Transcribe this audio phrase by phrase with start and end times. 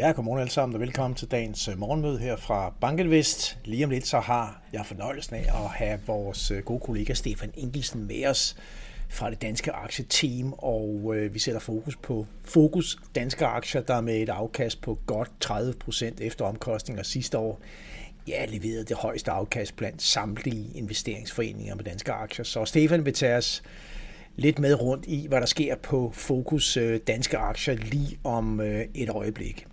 [0.00, 3.58] Ja, godmorgen alle sammen og velkommen til dagens øh, morgenmøde her fra Bankelvest.
[3.64, 7.50] Lige om lidt så har jeg fornøjelsen af at have vores øh, gode kollega Stefan
[7.56, 8.56] Engelsen med os
[9.08, 14.16] fra det danske aktieteam, og øh, vi sætter fokus på Fokus Danske Aktier, der med
[14.16, 17.60] et afkast på godt 30% efter omkostninger sidste år
[18.28, 22.44] ja, leverede det højeste afkast blandt samtlige investeringsforeninger med danske aktier.
[22.44, 23.62] Så Stefan vil tage os
[24.36, 28.60] lidt med rundt i, hvad der sker på Fokus øh, Danske Aktier lige om
[28.94, 29.66] et øjeblik.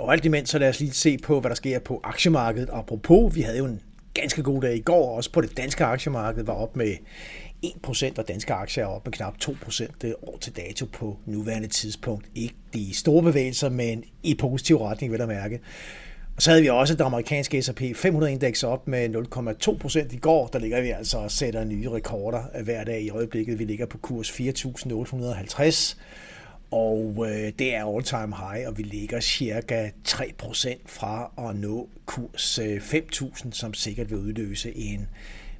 [0.00, 2.68] Og alt imens, så lad os lige se på, hvad der sker på aktiemarkedet.
[2.72, 3.80] Apropos, vi havde jo en
[4.14, 6.94] ganske god dag i går, også på det danske aktiemarked var op med
[7.66, 11.68] 1% og danske aktier er op med knap 2% øh, år til dato på nuværende
[11.68, 12.26] tidspunkt.
[12.34, 15.60] Ikke de store bevægelser, men i positiv retning, vil jeg mærke.
[16.36, 20.46] Og så havde vi også det amerikanske S&P 500-indeks op med 0,2% i går.
[20.46, 23.58] Der ligger vi altså og sætter nye rekorder øh, hver dag i øjeblikket.
[23.58, 25.96] Vi ligger på kurs 4.850.
[26.70, 32.58] Og øh, det er all-time high, og vi ligger cirka 3% fra at nå kurs
[32.58, 35.08] øh, 5.000, som sikkert vil udløse en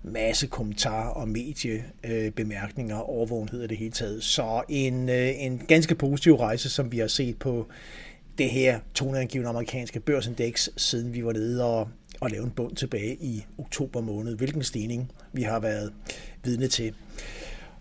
[0.03, 4.25] masse kommentarer og mediebemærkninger, øh, overvågenhed af det hele taget.
[4.25, 7.66] Så en, øh, en ganske positiv rejse, som vi har set på
[8.38, 11.88] det her toneangivende amerikanske børsindeks, siden vi var nede og,
[12.20, 14.36] og lavede en bund tilbage i oktober måned.
[14.36, 15.92] Hvilken stigning vi har været
[16.44, 16.94] vidne til.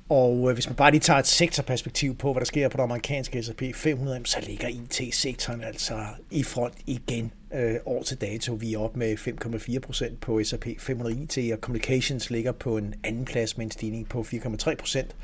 [0.09, 2.83] Og øh, hvis man bare lige tager et sektorperspektiv på, hvad der sker på det
[2.83, 8.53] amerikanske S&P 500, så ligger IT-sektoren altså i front igen øh, år til dato.
[8.53, 12.93] Vi er op med 5,4 procent på S&P 500 IT, og Communications ligger på en
[13.03, 15.15] anden plads med en stigning på 4,3 procent.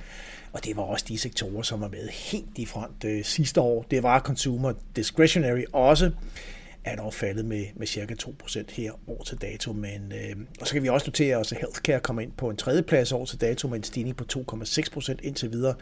[0.53, 3.85] Og det var også de sektorer, som var med helt i front øh, sidste år.
[3.91, 6.11] Det var Consumer Discretionary også,
[6.85, 9.73] er dog faldet med, med cirka 2% her år til dato.
[9.73, 12.57] Men, øh, og så kan vi også notere os, at healthcare kommer ind på en
[12.57, 15.75] tredjeplads år til dato med en stigning på 2,6% indtil videre.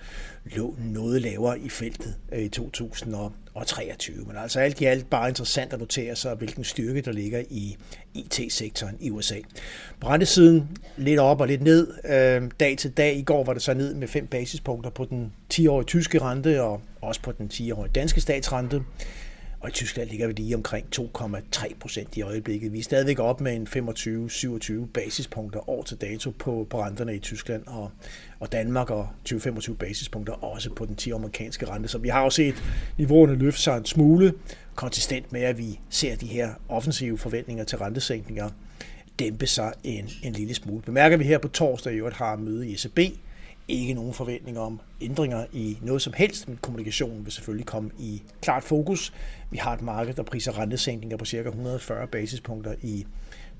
[0.45, 4.25] Lå noget lavere i feltet øh, i 2023.
[4.27, 7.77] Men altså alt i alt bare interessant at notere sig, hvilken styrke der ligger i
[8.13, 9.37] IT-sektoren i USA.
[9.99, 11.87] På rentesiden lidt op og lidt ned.
[12.05, 15.33] Øh, dag til dag i går var det så ned med 5 basispunkter på den
[15.53, 18.81] 10-årige tyske rente og også på den 10-årige danske statsrente.
[19.63, 22.73] Og i Tyskland ligger vi lige omkring 2,3 procent i øjeblikket.
[22.73, 23.67] Vi er stadigvæk op med en
[24.83, 27.91] 25-27 basispunkter år til dato på, på renterne i Tyskland og,
[28.39, 31.89] og Danmark, og 20-25 basispunkter også på den 10 amerikanske rente.
[31.89, 32.63] Så vi har også set
[32.97, 34.33] niveauerne løfte sig en smule,
[34.75, 38.49] konsistent med, at vi ser de her offensive forventninger til rentesænkninger
[39.19, 40.81] dæmpe sig en, en lille smule.
[40.81, 42.99] Bemærker vi her på torsdag i øvrigt har møde i ECB,
[43.67, 48.21] ikke nogen forventninger om ændringer i noget som helst, men kommunikationen vil selvfølgelig komme i
[48.41, 49.13] klart fokus.
[49.51, 51.37] Vi har et marked, der priser rentesænkninger på ca.
[51.37, 53.05] 140 basispunkter i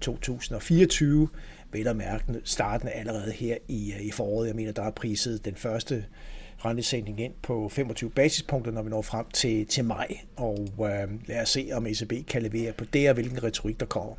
[0.01, 1.29] 2024.
[1.71, 4.47] Vel at mærke starten allerede her i, i foråret.
[4.47, 6.05] Jeg mener, der er priset den første
[6.65, 10.07] rentesænkning ind på 25 basispunkter, når vi når frem til, til maj.
[10.35, 13.85] Og øh, lad os se, om ECB kan levere på det, og hvilken retorik der
[13.85, 14.13] kommer.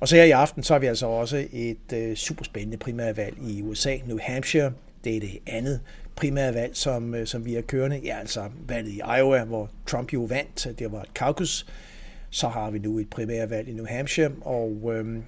[0.00, 3.36] Og så her i aften, så har vi altså også et øh, super spændende primærvalg
[3.48, 4.72] i USA, New Hampshire.
[5.06, 5.80] Det er det andet
[6.16, 8.00] primære valg, som, øh, som vi er kørende.
[8.04, 10.66] Ja, altså valget i Iowa, hvor Trump jo vandt.
[10.66, 11.66] Øh, det var et caucus.
[12.30, 15.22] Så har vi nu et primære valg i New Hampshire, og øhm,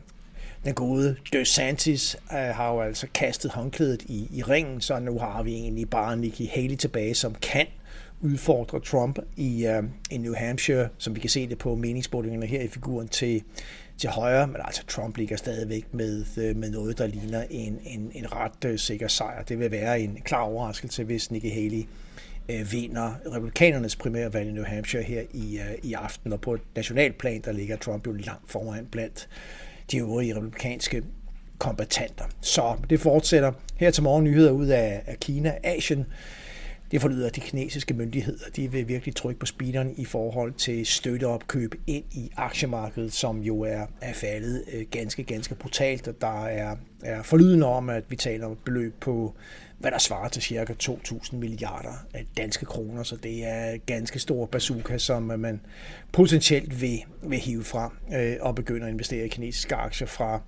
[0.64, 5.42] den gode DeSantis øh, har jo altså kastet håndklædet i, i ringen, så nu har
[5.42, 7.66] vi egentlig bare Nikki Haley tilbage, som kan
[8.20, 12.62] udfordre Trump i, øh, i New Hampshire, som vi kan se det på meningsmålingerne her
[12.62, 13.42] i figuren til,
[13.98, 18.10] til højre, men altså Trump ligger stadigvæk med, øh, med noget, der ligner en, en,
[18.14, 19.42] en ret øh, sikker sejr.
[19.42, 21.84] Det vil være en klar overraskelse, hvis Nikki Haley
[22.48, 26.60] øh, vinder republikanernes primærvalg i New Hampshire her i, øh, i aften, og på et
[26.76, 29.28] nationalplan, der ligger Trump jo langt foran blandt
[29.90, 31.02] de øvrige republikanske
[31.58, 32.24] kombatanter.
[32.40, 33.52] Så det fortsætter.
[33.76, 36.06] Her til morgen nyheder ud af, af Kina, Asien.
[36.90, 40.86] Det forlyder, at de kinesiske myndigheder de vil virkelig trykke på speederen i forhold til
[40.86, 46.08] støtteopkøb ind i aktiemarkedet, som jo er, er faldet øh, ganske, ganske brutalt.
[46.08, 49.34] Og der er, er forlydende om, at vi taler om et beløb på,
[49.78, 52.06] hvad der svarer til cirka 2.000 milliarder
[52.36, 53.02] danske kroner.
[53.02, 55.60] Så det er ganske stor bazooka, som man
[56.12, 60.40] potentielt vil, vil hive frem øh, og begynde at investere i kinesiske aktier fra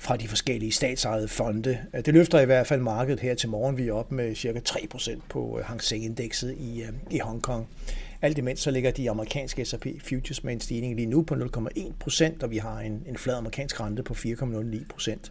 [0.00, 1.78] fra de forskellige statsejede fonde.
[1.94, 3.76] Øh, det løfter i hvert fald markedet her til morgen.
[3.76, 7.68] Vi er op med cirka 3% på øh, Hang Seng-indekset i, øh, i Hongkong.
[8.22, 12.42] Alt imens så ligger de amerikanske S&P futures med en stigning lige nu på 0,1%,
[12.42, 15.30] og vi har en, en flad amerikansk rente på 4,09%.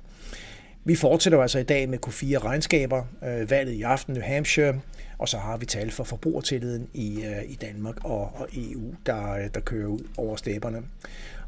[0.83, 4.80] Vi fortsætter altså i dag med Q4-regnskaber, øh, valget i aften New Hampshire,
[5.18, 9.48] og så har vi tal for forbrugertilliden i, øh, i Danmark og, og EU, der,
[9.48, 10.83] der kører ud over stepperne.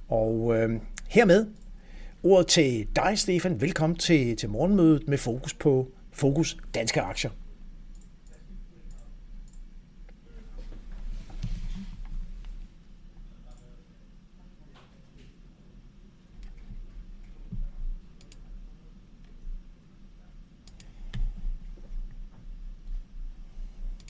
[0.09, 1.45] Og øh, hermed
[2.23, 3.62] Ordet til dig, Stefan.
[3.62, 7.31] Velkommen til, til morgenmødet med fokus på Fokus Danske Aktier.